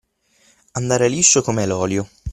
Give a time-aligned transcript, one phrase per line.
[0.71, 2.09] Andare liscio come l'olio.